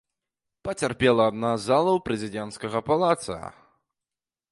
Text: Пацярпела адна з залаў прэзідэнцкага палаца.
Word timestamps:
Пацярпела 0.67 1.27
адна 1.31 1.51
з 1.59 1.71
залаў 1.71 1.97
прэзідэнцкага 2.07 2.79
палаца. 2.89 3.37